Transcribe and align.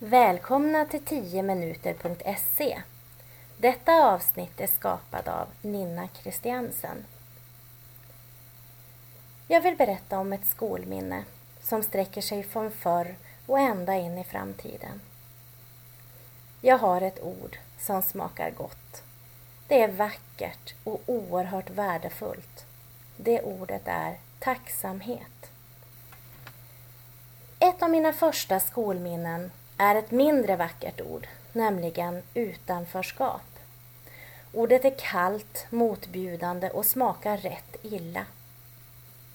Välkomna 0.00 0.84
till 0.84 1.00
10minuter.se. 1.00 2.82
Detta 3.56 3.92
avsnitt 3.92 4.60
är 4.60 4.66
skapat 4.66 5.28
av 5.28 5.48
Ninna 5.62 6.08
Christiansen. 6.22 7.04
Jag 9.48 9.60
vill 9.60 9.76
berätta 9.76 10.18
om 10.18 10.32
ett 10.32 10.46
skolminne 10.46 11.24
som 11.60 11.82
sträcker 11.82 12.20
sig 12.20 12.42
från 12.42 12.70
förr 12.70 13.14
och 13.46 13.58
ända 13.58 13.94
in 13.94 14.18
i 14.18 14.24
framtiden. 14.24 15.00
Jag 16.60 16.78
har 16.78 17.00
ett 17.00 17.22
ord 17.22 17.58
som 17.78 18.02
smakar 18.02 18.50
gott. 18.50 19.02
Det 19.68 19.82
är 19.82 19.88
vackert 19.88 20.74
och 20.84 21.02
oerhört 21.06 21.70
värdefullt. 21.70 22.66
Det 23.16 23.42
ordet 23.42 23.82
är 23.84 24.18
tacksamhet. 24.38 25.50
Ett 27.58 27.82
av 27.82 27.90
mina 27.90 28.12
första 28.12 28.60
skolminnen 28.60 29.50
är 29.78 29.94
ett 29.94 30.10
mindre 30.10 30.56
vackert 30.56 31.00
ord, 31.00 31.26
nämligen 31.52 32.22
utanförskap. 32.34 33.42
Ordet 34.52 34.84
är 34.84 34.94
kallt, 34.98 35.66
motbjudande 35.70 36.70
och 36.70 36.86
smakar 36.86 37.36
rätt 37.36 37.76
illa. 37.82 38.24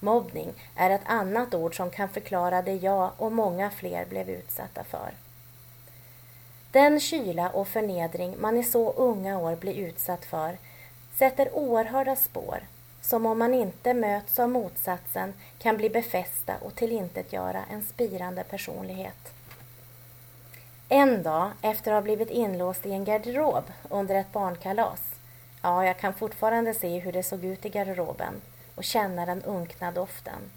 Mobbning 0.00 0.52
är 0.76 0.90
ett 0.90 1.04
annat 1.04 1.54
ord 1.54 1.76
som 1.76 1.90
kan 1.90 2.08
förklara 2.08 2.62
det 2.62 2.74
jag 2.74 3.10
och 3.16 3.32
många 3.32 3.70
fler 3.70 4.04
blev 4.04 4.30
utsatta 4.30 4.84
för. 4.84 5.10
Den 6.70 7.00
kyla 7.00 7.50
och 7.50 7.68
förnedring 7.68 8.34
man 8.40 8.56
i 8.56 8.64
så 8.64 8.92
unga 8.92 9.38
år 9.38 9.56
blir 9.56 9.74
utsatt 9.74 10.24
för 10.24 10.58
sätter 11.14 11.54
oerhörda 11.54 12.16
spår 12.16 12.60
som 13.00 13.26
om 13.26 13.38
man 13.38 13.54
inte 13.54 13.94
möts 13.94 14.38
av 14.38 14.50
motsatsen 14.50 15.34
kan 15.58 15.76
bli 15.76 15.90
befästa 15.90 16.54
och 16.60 16.74
tillintetgöra 16.74 17.64
en 17.70 17.82
spirande 17.82 18.44
personlighet. 18.44 19.33
En 20.88 21.22
dag 21.22 21.50
efter 21.62 21.92
att 21.92 21.96
ha 21.96 22.02
blivit 22.02 22.30
inlåst 22.30 22.86
i 22.86 22.92
en 22.92 23.04
garderob 23.04 23.64
under 23.88 24.14
ett 24.14 24.32
barnkalas, 24.32 25.00
ja, 25.62 25.86
jag 25.86 25.98
kan 25.98 26.14
fortfarande 26.14 26.74
se 26.74 26.98
hur 26.98 27.12
det 27.12 27.22
såg 27.22 27.44
ut 27.44 27.64
i 27.64 27.68
garderoben 27.68 28.34
och 28.74 28.84
känna 28.84 29.26
den 29.26 29.42
unkna 29.42 29.92
doften. 29.92 30.50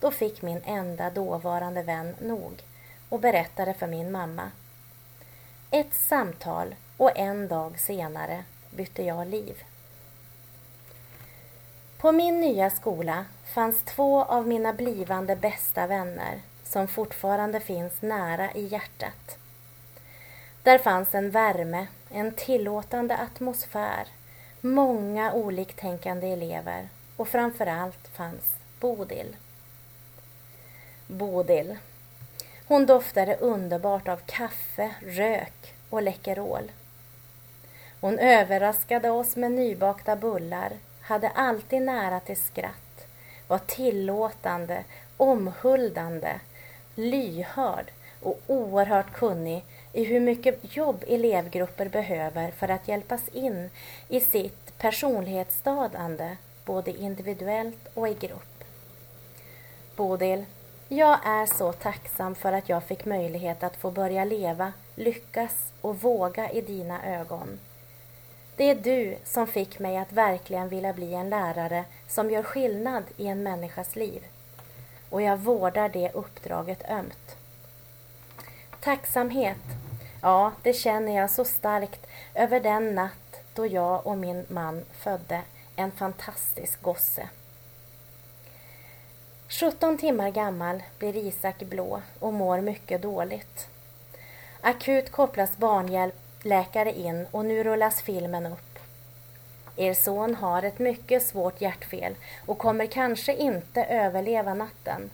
Då 0.00 0.10
fick 0.10 0.42
min 0.42 0.62
enda 0.64 1.10
dåvarande 1.10 1.82
vän 1.82 2.14
nog 2.20 2.62
och 3.08 3.20
berättade 3.20 3.74
för 3.74 3.86
min 3.86 4.12
mamma. 4.12 4.50
Ett 5.70 5.94
samtal 5.94 6.74
och 6.96 7.18
en 7.18 7.48
dag 7.48 7.80
senare 7.80 8.44
bytte 8.70 9.02
jag 9.02 9.26
liv. 9.26 9.62
På 11.98 12.12
min 12.12 12.40
nya 12.40 12.70
skola 12.70 13.24
fanns 13.44 13.82
två 13.82 14.24
av 14.24 14.48
mina 14.48 14.72
blivande 14.72 15.36
bästa 15.36 15.86
vänner 15.86 16.40
som 16.64 16.88
fortfarande 16.88 17.60
finns 17.60 18.02
nära 18.02 18.52
i 18.52 18.66
hjärtat. 18.66 19.38
Där 20.66 20.78
fanns 20.78 21.14
en 21.14 21.30
värme, 21.30 21.86
en 22.10 22.32
tillåtande 22.32 23.16
atmosfär, 23.16 24.08
många 24.60 25.32
oliktänkande 25.32 26.32
elever 26.32 26.88
och 27.16 27.28
framförallt 27.28 28.08
fanns 28.08 28.44
Bodil. 28.80 29.36
Bodil. 31.06 31.76
Hon 32.66 32.86
doftade 32.86 33.36
underbart 33.36 34.08
av 34.08 34.20
kaffe, 34.26 34.94
rök 35.00 35.74
och 35.90 36.02
Läkerol. 36.02 36.72
Hon 38.00 38.18
överraskade 38.18 39.10
oss 39.10 39.36
med 39.36 39.52
nybakta 39.52 40.16
bullar, 40.16 40.72
hade 41.00 41.28
alltid 41.28 41.82
nära 41.82 42.20
till 42.20 42.40
skratt, 42.40 43.06
var 43.48 43.58
tillåtande, 43.58 44.84
omhuldande, 45.16 46.40
lyhörd 46.94 47.90
och 48.20 48.40
oerhört 48.46 49.12
kunnig 49.12 49.64
i 49.96 50.04
hur 50.04 50.20
mycket 50.20 50.76
jobb 50.76 51.04
elevgrupper 51.08 51.88
behöver 51.88 52.50
för 52.50 52.68
att 52.68 52.88
hjälpas 52.88 53.28
in 53.28 53.70
i 54.08 54.20
sitt 54.20 54.78
personlighetsstadande, 54.78 56.36
både 56.64 56.90
individuellt 56.90 57.88
och 57.94 58.08
i 58.08 58.14
grupp. 58.14 58.64
Bodil, 59.96 60.44
jag 60.88 61.18
är 61.24 61.46
så 61.46 61.72
tacksam 61.72 62.34
för 62.34 62.52
att 62.52 62.68
jag 62.68 62.84
fick 62.84 63.04
möjlighet 63.04 63.62
att 63.62 63.76
få 63.76 63.90
börja 63.90 64.24
leva, 64.24 64.72
lyckas 64.94 65.72
och 65.80 66.00
våga 66.00 66.50
i 66.50 66.60
dina 66.60 67.20
ögon. 67.20 67.58
Det 68.56 68.70
är 68.70 68.74
du 68.74 69.16
som 69.24 69.46
fick 69.46 69.78
mig 69.78 69.96
att 69.96 70.12
verkligen 70.12 70.68
vilja 70.68 70.92
bli 70.92 71.14
en 71.14 71.30
lärare 71.30 71.84
som 72.08 72.30
gör 72.30 72.42
skillnad 72.42 73.04
i 73.16 73.26
en 73.26 73.42
människas 73.42 73.96
liv. 73.96 74.22
Och 75.10 75.22
jag 75.22 75.36
vårdar 75.36 75.88
det 75.88 76.10
uppdraget 76.14 76.90
ömt. 76.90 77.36
Tacksamhet, 78.80 79.85
ja, 80.22 80.52
det 80.62 80.72
känner 80.72 81.16
jag 81.16 81.30
så 81.30 81.44
starkt 81.44 82.06
över 82.34 82.60
den 82.60 82.94
natt 82.94 83.40
då 83.54 83.66
jag 83.66 84.06
och 84.06 84.18
min 84.18 84.46
man 84.48 84.84
födde 84.92 85.42
en 85.76 85.90
fantastisk 85.90 86.82
gosse. 86.82 87.28
17 89.48 89.98
timmar 89.98 90.30
gammal 90.30 90.82
blir 90.98 91.16
Isak 91.16 91.58
blå 91.58 92.02
och 92.18 92.34
mår 92.34 92.60
mycket 92.60 93.02
dåligt. 93.02 93.68
Akut 94.60 95.10
kopplas 95.10 95.56
barnhjälpläkare 95.56 96.92
in 96.92 97.26
och 97.30 97.44
nu 97.44 97.64
rullas 97.64 98.02
filmen 98.02 98.46
upp. 98.46 98.78
Er 99.76 99.94
son 99.94 100.34
har 100.34 100.62
ett 100.62 100.78
mycket 100.78 101.26
svårt 101.26 101.60
hjärtfel 101.60 102.14
och 102.46 102.58
kommer 102.58 102.86
kanske 102.86 103.34
inte 103.34 103.84
överleva 103.84 104.54
natten. 104.54 105.10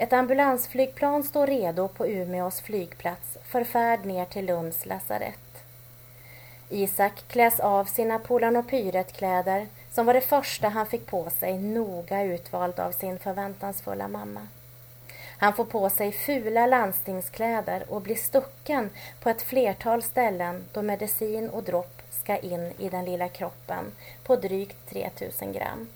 Ett 0.00 0.12
ambulansflygplan 0.12 1.22
står 1.22 1.46
redo 1.46 1.88
på 1.88 2.06
Umeås 2.06 2.60
flygplats 2.60 3.38
för 3.44 3.64
färd 3.64 4.04
ner 4.04 4.24
till 4.24 4.46
Lunds 4.46 4.86
lasarett. 4.86 5.64
Isak 6.68 7.24
kläs 7.28 7.60
av 7.60 7.84
sina 7.84 8.18
Polarnopyret-kläder 8.18 9.66
som 9.92 10.06
var 10.06 10.14
det 10.14 10.20
första 10.20 10.68
han 10.68 10.86
fick 10.86 11.06
på 11.06 11.30
sig, 11.30 11.58
noga 11.58 12.22
utvald 12.22 12.80
av 12.80 12.92
sin 12.92 13.18
förväntansfulla 13.18 14.08
mamma. 14.08 14.46
Han 15.38 15.52
får 15.52 15.64
på 15.64 15.90
sig 15.90 16.12
fula 16.12 16.66
landstingskläder 16.66 17.84
och 17.88 18.02
blir 18.02 18.16
stucken 18.16 18.90
på 19.22 19.30
ett 19.30 19.42
flertal 19.42 20.02
ställen 20.02 20.64
då 20.72 20.82
medicin 20.82 21.50
och 21.50 21.62
dropp 21.62 22.02
ska 22.10 22.36
in 22.36 22.72
i 22.78 22.88
den 22.88 23.04
lilla 23.04 23.28
kroppen 23.28 23.84
på 24.24 24.36
drygt 24.36 24.90
3000 24.90 25.52
gram. 25.52 25.88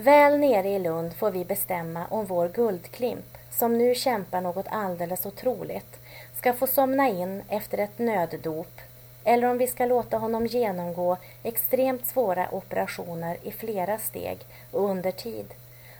Väl 0.00 0.38
nere 0.38 0.68
i 0.68 0.78
Lund 0.78 1.14
får 1.16 1.30
vi 1.30 1.44
bestämma 1.44 2.06
om 2.06 2.26
vår 2.26 2.48
guldklimp, 2.48 3.38
som 3.50 3.78
nu 3.78 3.94
kämpar 3.94 4.40
något 4.40 4.66
alldeles 4.68 5.26
otroligt, 5.26 6.00
ska 6.36 6.52
få 6.52 6.66
somna 6.66 7.08
in 7.08 7.42
efter 7.48 7.78
ett 7.78 7.98
nöddop 7.98 8.80
eller 9.24 9.48
om 9.48 9.58
vi 9.58 9.66
ska 9.66 9.86
låta 9.86 10.18
honom 10.18 10.46
genomgå 10.46 11.16
extremt 11.42 12.06
svåra 12.06 12.48
operationer 12.50 13.36
i 13.42 13.52
flera 13.52 13.98
steg 13.98 14.38
och 14.70 14.90
under 14.90 15.10
tid 15.10 15.46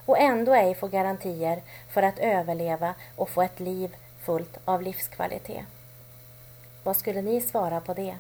och 0.07 0.19
ändå 0.19 0.55
ej 0.55 0.75
få 0.75 0.89
garantier 0.89 1.63
för 1.89 2.03
att 2.03 2.19
överleva 2.19 2.95
och 3.17 3.29
få 3.29 3.43
ett 3.43 3.61
liv 3.61 3.97
fullt 4.21 4.59
av 4.65 4.83
livskvalitet. 4.83 5.65
Vad 6.85 6.97
skulle 6.97 7.23
ni 7.23 7.41
svara 7.41 7.81
på 7.81 7.95
det? 7.95 8.17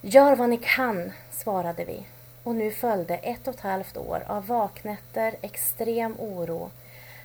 Gör 0.00 0.36
vad 0.36 0.48
ni 0.48 0.58
kan, 0.62 1.12
svarade 1.30 1.84
vi 1.84 2.06
och 2.44 2.54
nu 2.54 2.70
följde 2.70 3.16
ett 3.16 3.48
och 3.48 3.54
ett 3.54 3.60
halvt 3.60 3.96
år 3.96 4.22
av 4.26 4.46
vaknätter, 4.46 5.34
extrem 5.40 6.14
oro, 6.18 6.70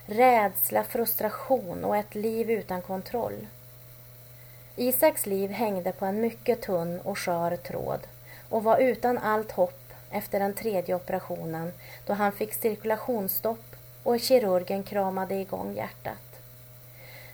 rädsla, 0.05 0.83
frustration 0.83 1.85
och 1.85 1.97
ett 1.97 2.15
liv 2.15 2.51
utan 2.51 2.81
kontroll. 2.81 3.47
Isaks 4.75 5.25
liv 5.25 5.51
hängde 5.51 5.91
på 5.91 6.05
en 6.05 6.21
mycket 6.21 6.61
tunn 6.61 6.99
och 6.99 7.19
skör 7.19 7.55
tråd 7.55 7.99
och 8.49 8.63
var 8.63 8.77
utan 8.77 9.17
allt 9.17 9.51
hopp 9.51 9.93
efter 10.11 10.39
den 10.39 10.53
tredje 10.53 10.95
operationen 10.95 11.73
då 12.05 12.13
han 12.13 12.31
fick 12.31 12.53
cirkulationsstopp 12.53 13.75
och 14.03 14.19
kirurgen 14.19 14.83
kramade 14.83 15.35
igång 15.35 15.73
hjärtat. 15.75 16.26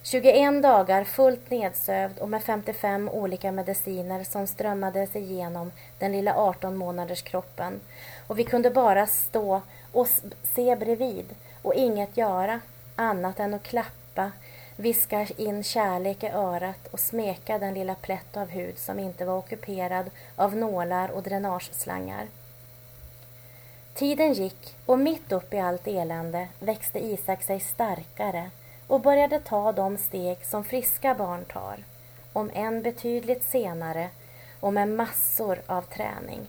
21 0.05 0.61
dagar 0.61 1.03
fullt 1.03 1.49
nedsövd 1.49 2.19
och 2.19 2.29
med 2.29 2.43
55 2.43 3.09
olika 3.09 3.51
mediciner 3.51 4.23
som 4.23 4.47
strömmade 4.47 5.07
sig 5.07 5.21
igenom 5.21 5.71
den 5.99 6.11
lilla 6.11 6.35
18 6.35 6.77
månaders 6.77 7.21
kroppen 7.21 7.79
och 8.27 8.39
vi 8.39 8.43
kunde 8.43 8.69
bara 8.69 9.07
stå 9.07 9.61
och 9.91 10.07
se 10.55 10.75
bredvid 10.75 11.25
och 11.61 11.73
inget 11.73 12.17
göra 12.17 12.61
annat 12.95 13.39
än 13.39 13.53
att 13.53 13.63
klappa 13.63 14.31
viska 14.75 15.27
in 15.37 15.63
kärlek 15.63 16.23
i 16.23 16.27
örat 16.27 16.87
och 16.91 16.99
smeka 16.99 17.59
den 17.59 17.73
lilla 17.73 17.95
plätt 17.95 18.37
av 18.37 18.49
hud 18.49 18.77
som 18.77 18.99
inte 18.99 19.25
var 19.25 19.37
ockuperad 19.37 20.11
av 20.35 20.55
nålar 20.55 21.11
och 21.11 21.23
dränageslangar. 21.23 22.27
Tiden 23.93 24.33
gick 24.33 24.75
och 24.85 24.99
mitt 24.99 25.31
upp 25.31 25.53
i 25.53 25.59
allt 25.59 25.87
elände 25.87 26.47
växte 26.59 26.99
Isak 26.99 27.43
sig 27.43 27.59
starkare 27.59 28.49
och 28.87 29.01
började 29.01 29.39
ta 29.39 29.71
de 29.71 29.97
steg 29.97 30.45
som 30.45 30.63
friska 30.63 31.15
barn 31.15 31.45
tar, 31.45 31.83
om 32.33 32.51
än 32.53 32.81
betydligt 32.81 33.43
senare 33.43 34.09
och 34.59 34.73
med 34.73 34.89
massor 34.89 35.61
av 35.65 35.81
träning. 35.81 36.47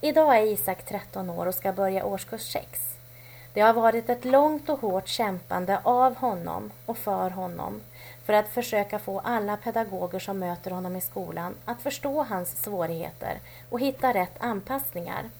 Idag 0.00 0.38
är 0.38 0.42
Isak 0.42 0.84
13 0.84 1.30
år 1.30 1.46
och 1.46 1.54
ska 1.54 1.72
börja 1.72 2.04
årskurs 2.04 2.52
6. 2.52 2.94
Det 3.52 3.60
har 3.60 3.72
varit 3.72 4.10
ett 4.10 4.24
långt 4.24 4.68
och 4.68 4.80
hårt 4.80 5.08
kämpande 5.08 5.78
av 5.82 6.16
honom 6.16 6.70
och 6.86 6.98
för 6.98 7.30
honom 7.30 7.80
för 8.24 8.32
att 8.32 8.48
försöka 8.48 8.98
få 8.98 9.20
alla 9.20 9.56
pedagoger 9.56 10.18
som 10.18 10.38
möter 10.38 10.70
honom 10.70 10.96
i 10.96 11.00
skolan 11.00 11.54
att 11.64 11.82
förstå 11.82 12.22
hans 12.22 12.62
svårigheter 12.62 13.38
och 13.70 13.80
hitta 13.80 14.14
rätt 14.14 14.34
anpassningar. 14.38 15.30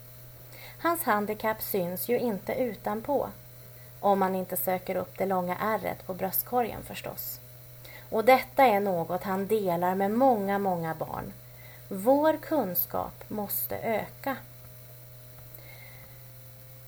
Hans 0.82 1.02
handikapp 1.02 1.62
syns 1.62 2.08
ju 2.08 2.19
inte 2.19 2.55
utanpå. 2.55 3.29
Om 4.04 4.18
man 4.18 4.34
inte 4.34 4.56
söker 4.56 4.96
upp 4.96 5.18
det 5.18 5.26
långa 5.26 5.56
ärret 5.56 6.06
på 6.06 6.14
bröstkorgen 6.14 6.82
förstås. 6.82 7.40
Och 8.10 8.24
detta 8.24 8.64
är 8.64 8.80
något 8.80 9.22
han 9.22 9.46
delar 9.46 9.94
med 9.94 10.10
många, 10.10 10.58
många 10.58 10.94
barn. 10.94 11.32
Vår 11.88 12.36
kunskap 12.36 13.24
måste 13.28 13.78
öka. 13.78 14.36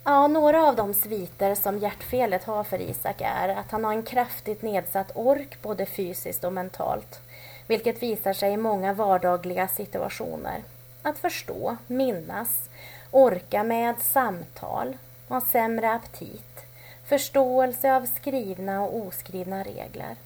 Ja, 0.05 0.27
några 0.27 0.69
av 0.69 0.77
de 0.77 0.95
sviter 0.95 1.55
som 1.55 1.79
hjärtfelet 1.79 2.45
har 2.45 2.65
för 2.65 2.81
Isak 2.81 3.21
är 3.21 3.49
att 3.49 3.71
han 3.71 3.85
har 3.85 3.93
en 3.93 4.03
kraftigt 4.03 4.63
nedsatt 4.63 5.11
ork 5.15 5.63
både 5.63 5.87
fysiskt 5.87 6.45
och 6.45 6.53
mentalt, 6.53 7.21
vilket 7.67 8.03
visar 8.03 8.33
sig 8.33 8.53
i 8.53 8.57
många 8.57 8.93
vardagliga 8.93 9.69
situationer. 9.69 10.63
Att 11.03 11.19
förstå, 11.19 11.77
minnas, 11.87 12.71
orka 13.11 13.63
med 13.63 13.95
samtal, 14.01 14.97
ha 15.29 15.41
sämre 15.41 15.93
aptit, 15.93 16.66
förståelse 17.07 17.95
av 17.95 18.07
skrivna 18.07 18.83
och 18.83 18.97
oskrivna 18.97 19.63
regler. 19.63 20.17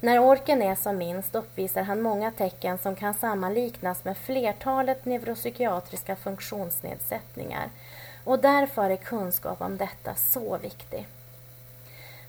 När 0.00 0.18
orken 0.18 0.62
är 0.62 0.74
som 0.74 0.98
minst 0.98 1.34
uppvisar 1.34 1.82
han 1.82 2.02
många 2.02 2.30
tecken 2.30 2.78
som 2.78 2.96
kan 2.96 3.14
sammanliknas 3.14 4.04
med 4.04 4.16
flertalet 4.16 5.04
neuropsykiatriska 5.04 6.16
funktionsnedsättningar 6.16 7.68
och 8.24 8.38
därför 8.38 8.90
är 8.90 8.96
kunskap 8.96 9.60
om 9.60 9.76
detta 9.76 10.14
så 10.14 10.58
viktig. 10.58 11.06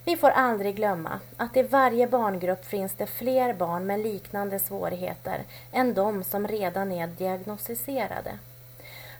Vi 0.05 0.17
får 0.17 0.29
aldrig 0.29 0.75
glömma 0.75 1.19
att 1.37 1.57
i 1.57 1.61
varje 1.61 2.07
barngrupp 2.07 2.65
finns 2.65 2.93
det 2.93 3.07
fler 3.07 3.53
barn 3.53 3.85
med 3.85 3.99
liknande 3.99 4.59
svårigheter 4.59 5.43
än 5.71 5.93
de 5.93 6.23
som 6.23 6.47
redan 6.47 6.91
är 6.91 7.07
diagnostiserade. 7.07 8.39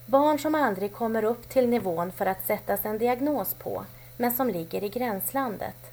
Barn 0.06 0.39
som 0.39 0.56
aldrig 0.56 0.94
kommer 0.94 1.24
upp 1.24 1.50
till 1.50 1.69
nivån 1.69 2.12
för 2.12 2.25
att 2.25 2.45
sättas 2.45 2.86
en 2.86 2.98
diagnos 2.98 3.54
på, 3.54 3.86
men 4.21 4.31
som 4.31 4.50
ligger 4.50 4.83
i 4.83 4.89
gränslandet. 4.89 5.92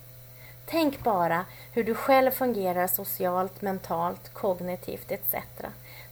Tänk 0.65 1.03
bara 1.03 1.45
hur 1.73 1.85
du 1.85 1.95
själv 1.95 2.31
fungerar 2.31 2.87
socialt, 2.87 3.63
mentalt, 3.63 4.35
kognitivt 4.35 5.13
etc. 5.13 5.35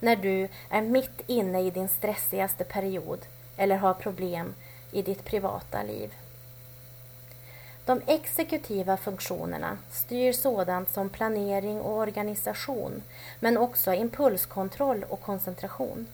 när 0.00 0.16
du 0.16 0.48
är 0.70 0.82
mitt 0.82 1.20
inne 1.26 1.60
i 1.60 1.70
din 1.70 1.88
stressigaste 1.88 2.64
period 2.64 3.18
eller 3.56 3.76
har 3.76 3.94
problem 3.94 4.54
i 4.92 5.02
ditt 5.02 5.24
privata 5.24 5.82
liv. 5.82 6.14
De 7.84 8.00
exekutiva 8.06 8.96
funktionerna 8.96 9.78
styr 9.90 10.32
sådant 10.32 10.90
som 10.90 11.08
planering 11.08 11.80
och 11.80 11.98
organisation 11.98 13.02
men 13.40 13.58
också 13.58 13.94
impulskontroll 13.94 15.04
och 15.08 15.20
koncentration. 15.20 16.06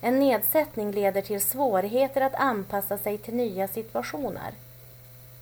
En 0.00 0.18
nedsättning 0.18 0.92
leder 0.92 1.22
till 1.22 1.40
svårigheter 1.40 2.20
att 2.20 2.34
anpassa 2.34 2.98
sig 2.98 3.18
till 3.18 3.34
nya 3.34 3.68
situationer. 3.68 4.52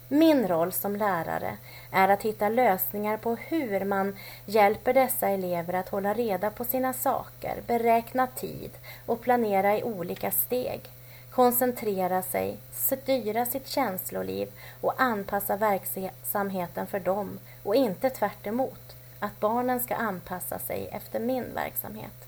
Min 0.08 0.48
roll 0.48 0.72
som 0.72 0.96
lärare 0.96 1.56
är 1.92 2.08
att 2.08 2.22
hitta 2.22 2.48
lösningar 2.48 3.16
på 3.16 3.34
hur 3.34 3.84
man 3.84 4.16
hjälper 4.46 4.94
dessa 4.94 5.28
elever 5.28 5.74
att 5.74 5.88
hålla 5.88 6.14
reda 6.14 6.50
på 6.50 6.64
sina 6.64 6.92
saker, 6.92 7.62
beräkna 7.66 8.26
tid 8.26 8.70
och 9.06 9.20
planera 9.20 9.78
i 9.78 9.82
olika 9.82 10.30
steg 10.30 10.90
koncentrera 11.38 12.22
sig, 12.22 12.56
styra 12.72 13.46
sitt 13.46 13.68
känsloliv 13.68 14.48
och 14.80 15.02
anpassa 15.02 15.56
verksamheten 15.56 16.86
för 16.86 17.00
dem 17.00 17.38
och 17.62 17.74
inte 17.74 18.10
tvärt 18.10 18.46
emot, 18.46 18.96
att 19.18 19.40
barnen 19.40 19.80
ska 19.80 19.94
anpassa 19.94 20.58
sig 20.58 20.88
efter 20.92 21.20
min 21.20 21.54
verksamhet. 21.54 22.27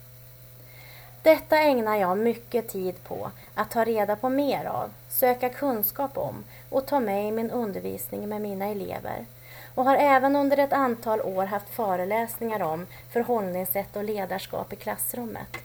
Detta 1.22 1.58
ägnar 1.58 1.96
jag 1.96 2.18
mycket 2.18 2.68
tid 2.68 3.04
på 3.04 3.30
att 3.54 3.70
ta 3.70 3.84
reda 3.84 4.16
på 4.16 4.28
mer 4.28 4.64
av, 4.64 4.90
söka 5.08 5.48
kunskap 5.48 6.18
om 6.18 6.44
och 6.70 6.86
ta 6.86 7.00
med 7.00 7.28
i 7.28 7.32
min 7.32 7.50
undervisning 7.50 8.28
med 8.28 8.40
mina 8.40 8.66
elever 8.66 9.26
och 9.74 9.84
har 9.84 9.96
även 9.96 10.36
under 10.36 10.56
ett 10.58 10.72
antal 10.72 11.20
år 11.20 11.44
haft 11.44 11.68
föreläsningar 11.68 12.62
om 12.62 12.86
förhållningssätt 13.12 13.96
och 13.96 14.04
ledarskap 14.04 14.72
i 14.72 14.76
klassrummet 14.76 15.56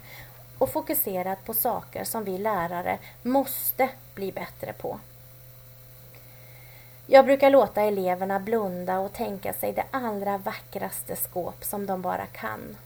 och 0.57 0.69
fokuserat 0.69 1.45
på 1.45 1.53
saker 1.53 2.03
som 2.03 2.23
vi 2.23 2.37
lärare 2.37 2.97
måste 3.21 3.89
bli 4.15 4.31
bättre 4.31 4.73
på. 4.73 4.99
Jag 7.07 7.25
brukar 7.25 7.49
låta 7.49 7.81
eleverna 7.81 8.39
blunda 8.39 8.99
och 8.99 9.13
tänka 9.13 9.53
sig 9.53 9.73
det 9.73 9.85
allra 9.91 10.37
vackraste 10.37 11.15
skåp 11.15 11.63
som 11.63 11.85
de 11.85 12.01
bara 12.01 12.25
kan. 12.25 12.77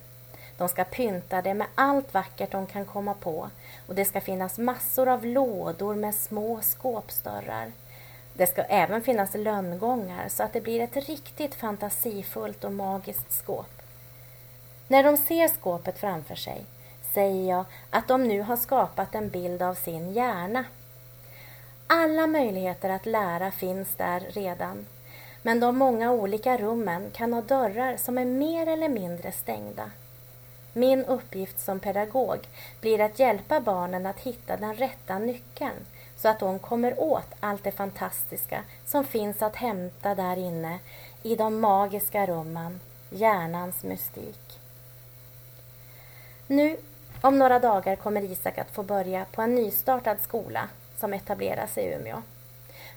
De 0.59 0.69
ska 0.69 0.83
pynta 0.83 1.41
det 1.41 1.53
med 1.53 1.67
allt 1.75 2.13
vackert 2.13 2.51
de 2.51 2.67
kan 2.67 2.85
komma 2.85 3.13
på 3.13 3.49
och 3.87 3.95
det 3.95 4.05
ska 4.05 4.21
finnas 4.21 4.57
massor 4.57 5.07
av 5.07 5.25
lådor 5.25 5.95
med 5.95 6.15
små 6.15 6.61
skåpsdörrar. 6.61 7.71
Det 8.33 8.47
ska 8.47 8.63
även 8.63 9.01
finnas 9.01 9.35
lönngångar 9.35 10.29
så 10.29 10.43
att 10.43 10.53
det 10.53 10.61
blir 10.61 10.81
ett 10.81 10.95
riktigt 10.95 11.55
fantasifullt 11.55 12.63
och 12.63 12.71
magiskt 12.71 13.31
skåp. 13.31 13.81
När 14.87 15.03
de 15.03 15.17
ser 15.17 15.47
skåpet 15.47 15.99
framför 15.99 16.35
sig 16.35 16.65
säger 17.13 17.49
jag 17.49 17.65
att 17.89 18.07
de 18.07 18.27
nu 18.27 18.41
har 18.41 18.57
skapat 18.57 19.15
en 19.15 19.29
bild 19.29 19.61
av 19.61 19.73
sin 19.73 20.13
hjärna. 20.13 20.65
Alla 21.87 22.27
möjligheter 22.27 22.89
att 22.89 23.05
lära 23.05 23.51
finns 23.51 23.95
där 23.97 24.19
redan. 24.19 24.85
Men 25.41 25.59
de 25.59 25.77
många 25.77 26.11
olika 26.11 26.57
rummen 26.57 27.11
kan 27.13 27.33
ha 27.33 27.41
dörrar 27.41 27.97
som 27.97 28.17
är 28.17 28.25
mer 28.25 28.67
eller 28.67 28.89
mindre 28.89 29.31
stängda. 29.31 29.91
Min 30.73 31.05
uppgift 31.05 31.59
som 31.59 31.79
pedagog 31.79 32.39
blir 32.81 33.01
att 33.01 33.19
hjälpa 33.19 33.59
barnen 33.59 34.05
att 34.05 34.19
hitta 34.19 34.57
den 34.57 34.75
rätta 34.75 35.19
nyckeln 35.19 35.85
så 36.17 36.27
att 36.27 36.39
de 36.39 36.59
kommer 36.59 36.99
åt 36.99 37.27
allt 37.39 37.63
det 37.63 37.71
fantastiska 37.71 38.63
som 38.85 39.03
finns 39.03 39.41
att 39.41 39.55
hämta 39.55 40.15
där 40.15 40.37
inne 40.37 40.79
i 41.23 41.35
de 41.35 41.61
magiska 41.61 42.25
rummen, 42.25 42.79
hjärnans 43.09 43.83
mystik. 43.83 44.59
Nu 46.47 46.77
om 47.21 47.39
några 47.39 47.59
dagar 47.59 47.95
kommer 47.95 48.21
Isak 48.21 48.57
att 48.57 48.71
få 48.71 48.83
börja 48.83 49.25
på 49.31 49.41
en 49.41 49.55
nystartad 49.55 50.19
skola 50.21 50.69
som 50.97 51.13
etableras 51.13 51.77
i 51.77 51.93
Umeå. 51.93 52.21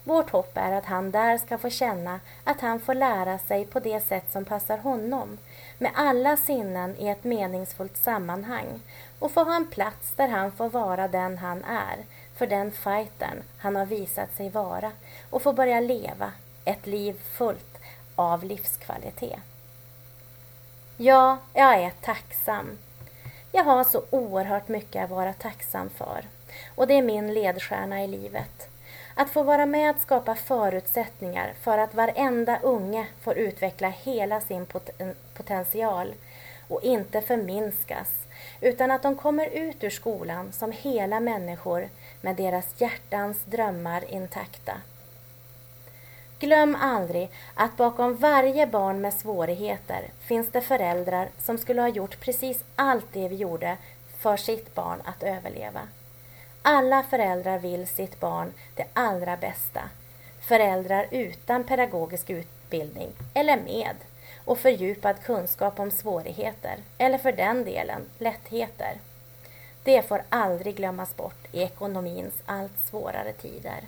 Vårt 0.04 0.30
hopp 0.30 0.56
är 0.56 0.72
att 0.72 0.84
han 0.84 1.10
där 1.10 1.38
ska 1.38 1.58
få 1.58 1.70
känna 1.70 2.20
att 2.44 2.60
han 2.60 2.80
får 2.80 2.94
lära 2.94 3.38
sig 3.38 3.66
på 3.66 3.80
det 3.80 4.00
sätt 4.00 4.32
som 4.32 4.44
passar 4.44 4.78
honom, 4.78 5.38
med 5.78 5.90
alla 5.94 6.36
sinnen 6.36 6.96
i 6.98 7.08
ett 7.08 7.24
meningsfullt 7.24 7.96
sammanhang 7.96 8.80
och 9.18 9.32
få 9.32 9.44
ha 9.44 9.56
en 9.56 9.66
plats 9.66 10.12
där 10.16 10.28
han 10.28 10.52
får 10.52 10.68
vara 10.68 11.08
den 11.08 11.38
han 11.38 11.64
är, 11.64 11.96
för 12.36 12.46
den 12.46 12.72
fightern 12.72 13.42
han 13.58 13.76
har 13.76 13.86
visat 13.86 14.36
sig 14.36 14.50
vara 14.50 14.92
och 15.30 15.42
få 15.42 15.52
börja 15.52 15.80
leva 15.80 16.32
ett 16.64 16.86
liv 16.86 17.20
fullt 17.22 17.78
av 18.14 18.44
livskvalitet. 18.44 19.40
Ja, 20.96 21.38
jag 21.54 21.82
är 21.82 21.90
tacksam 22.00 22.78
jag 23.54 23.64
har 23.64 23.84
så 23.84 24.02
oerhört 24.10 24.68
mycket 24.68 25.04
att 25.04 25.10
vara 25.10 25.32
tacksam 25.32 25.90
för 25.90 26.24
och 26.74 26.86
det 26.86 26.94
är 26.94 27.02
min 27.02 27.34
ledstjärna 27.34 28.04
i 28.04 28.06
livet. 28.06 28.68
Att 29.14 29.30
få 29.30 29.42
vara 29.42 29.66
med 29.66 29.90
att 29.90 30.00
skapa 30.00 30.34
förutsättningar 30.34 31.54
för 31.62 31.78
att 31.78 31.94
varenda 31.94 32.58
unge 32.62 33.06
får 33.20 33.38
utveckla 33.38 33.88
hela 33.88 34.40
sin 34.40 34.66
pot 34.66 34.90
potential 35.34 36.14
och 36.68 36.82
inte 36.82 37.20
förminskas 37.20 38.08
utan 38.60 38.90
att 38.90 39.02
de 39.02 39.16
kommer 39.16 39.46
ut 39.46 39.84
ur 39.84 39.90
skolan 39.90 40.52
som 40.52 40.72
hela 40.72 41.20
människor 41.20 41.88
med 42.20 42.36
deras 42.36 42.80
hjärtans 42.80 43.44
drömmar 43.44 44.04
intakta. 44.10 44.72
Glöm 46.38 46.76
aldrig 46.80 47.30
att 47.54 47.76
bakom 47.76 48.16
varje 48.16 48.66
barn 48.66 49.00
med 49.00 49.14
svårigheter 49.14 50.10
finns 50.20 50.48
det 50.52 50.60
föräldrar 50.60 51.28
som 51.38 51.58
skulle 51.58 51.80
ha 51.80 51.88
gjort 51.88 52.20
precis 52.20 52.64
allt 52.76 53.06
det 53.12 53.28
vi 53.28 53.36
gjorde 53.36 53.76
för 54.18 54.36
sitt 54.36 54.74
barn 54.74 55.02
att 55.04 55.22
överleva. 55.22 55.80
Alla 56.62 57.02
föräldrar 57.02 57.58
vill 57.58 57.86
sitt 57.86 58.20
barn 58.20 58.52
det 58.74 58.86
allra 58.92 59.36
bästa. 59.36 59.80
Föräldrar 60.40 61.06
utan 61.10 61.64
pedagogisk 61.64 62.30
utbildning, 62.30 63.12
eller 63.34 63.56
med, 63.56 63.96
och 64.44 64.58
fördjupad 64.58 65.22
kunskap 65.22 65.80
om 65.80 65.90
svårigheter, 65.90 66.76
eller 66.98 67.18
för 67.18 67.32
den 67.32 67.64
delen 67.64 68.02
lättheter. 68.18 68.96
Det 69.84 70.08
får 70.08 70.22
aldrig 70.28 70.76
glömmas 70.76 71.16
bort 71.16 71.46
i 71.52 71.62
ekonomins 71.62 72.34
allt 72.46 72.78
svårare 72.78 73.32
tider. 73.32 73.80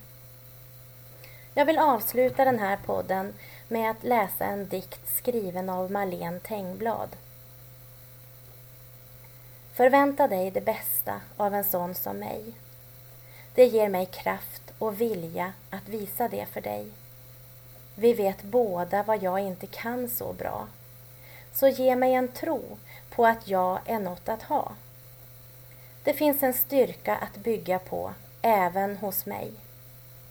Jag 1.54 1.64
vill 1.64 1.78
avsluta 1.78 2.44
den 2.44 2.58
här 2.58 2.78
podden 2.86 3.34
med 3.68 3.90
att 3.90 4.04
läsa 4.04 4.44
en 4.44 4.68
dikt 4.68 5.16
skriven 5.16 5.70
av 5.70 5.90
Marlene 5.90 6.40
Tengblad. 6.40 7.08
Förvänta 9.74 10.28
dig 10.28 10.50
det 10.50 10.60
bästa 10.60 11.20
av 11.36 11.54
en 11.54 11.64
sån 11.64 11.94
som 11.94 12.16
mig. 12.16 12.54
Det 13.54 13.66
ger 13.66 13.88
mig 13.88 14.06
kraft 14.06 14.62
och 14.78 15.00
vilja 15.00 15.52
att 15.70 15.88
visa 15.88 16.28
det 16.28 16.46
för 16.46 16.60
dig. 16.60 16.86
Vi 17.94 18.12
vet 18.12 18.42
båda 18.42 19.02
vad 19.02 19.22
jag 19.22 19.40
inte 19.40 19.66
kan 19.66 20.08
så 20.08 20.32
bra. 20.32 20.66
Så 21.52 21.68
ge 21.68 21.96
mig 21.96 22.14
en 22.14 22.28
tro 22.28 22.78
på 23.10 23.26
att 23.26 23.48
jag 23.48 23.78
är 23.86 23.98
något 23.98 24.28
att 24.28 24.42
ha. 24.42 24.72
Det 26.02 26.12
finns 26.12 26.42
en 26.42 26.54
styrka 26.54 27.16
att 27.16 27.36
bygga 27.36 27.78
på 27.78 28.12
även 28.42 28.96
hos 28.96 29.26
mig. 29.26 29.52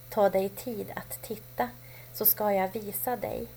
Ta 0.10 0.30
dig 0.30 0.50
tid 0.50 0.92
att 0.96 1.22
titta 1.22 1.70
så 2.13 2.25
ska 2.25 2.51
jag 2.51 2.74
visa 2.74 3.15
dig. 3.15 3.48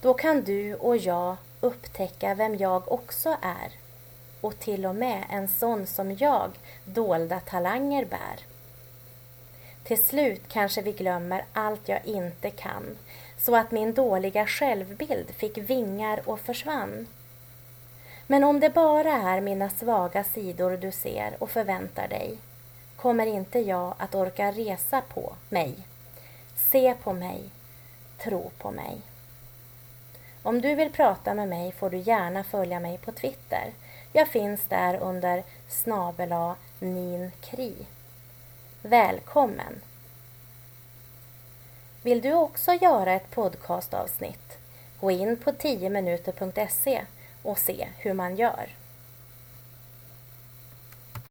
Då 0.00 0.14
kan 0.14 0.42
du 0.42 0.74
och 0.74 0.96
jag 0.96 1.36
upptäcka 1.60 2.34
vem 2.34 2.56
jag 2.56 2.92
också 2.92 3.36
är 3.42 3.87
och 4.40 4.58
till 4.58 4.86
och 4.86 4.94
med 4.94 5.24
en 5.30 5.48
sån 5.48 5.86
som 5.86 6.16
jag 6.16 6.50
dolda 6.84 7.40
talanger 7.40 8.04
bär. 8.04 8.40
Till 9.84 10.04
slut 10.04 10.42
kanske 10.48 10.82
vi 10.82 10.92
glömmer 10.92 11.44
allt 11.52 11.88
jag 11.88 12.06
inte 12.06 12.50
kan 12.50 12.96
så 13.38 13.56
att 13.56 13.70
min 13.70 13.94
dåliga 13.94 14.46
självbild 14.46 15.30
fick 15.30 15.58
vingar 15.58 16.20
och 16.24 16.40
försvann. 16.40 17.06
Men 18.26 18.44
om 18.44 18.60
det 18.60 18.70
bara 18.70 19.12
är 19.12 19.40
mina 19.40 19.70
svaga 19.70 20.24
sidor 20.24 20.76
du 20.76 20.92
ser 20.92 21.36
och 21.38 21.50
förväntar 21.50 22.08
dig 22.08 22.38
kommer 22.96 23.26
inte 23.26 23.58
jag 23.58 23.94
att 23.98 24.14
orka 24.14 24.52
resa 24.52 25.00
på 25.00 25.34
mig. 25.48 25.74
Se 26.56 26.94
på 27.02 27.12
mig, 27.12 27.42
tro 28.18 28.50
på 28.58 28.70
mig. 28.70 29.00
Om 30.42 30.60
du 30.60 30.74
vill 30.74 30.92
prata 30.92 31.34
med 31.34 31.48
mig 31.48 31.72
får 31.72 31.90
du 31.90 31.98
gärna 31.98 32.44
följa 32.44 32.80
mig 32.80 32.98
på 32.98 33.12
Twitter. 33.12 33.72
Jag 34.12 34.28
finns 34.28 34.60
där 34.68 34.96
under 34.96 35.42
snabela 35.68 36.56
ninkri. 36.80 37.74
Välkommen! 38.82 39.80
Vill 42.02 42.20
du 42.20 42.32
också 42.32 42.72
göra 42.72 43.12
ett 43.12 43.30
podcastavsnitt? 43.30 44.58
Gå 45.00 45.10
in 45.10 45.36
på 45.36 45.50
10minuter.se 45.50 47.04
och 47.42 47.58
se 47.58 47.88
hur 47.96 48.12
man 48.12 48.36
gör. 48.36 48.68